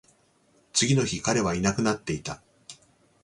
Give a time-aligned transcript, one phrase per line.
[0.73, 2.41] 次の日、彼はいなくなっていた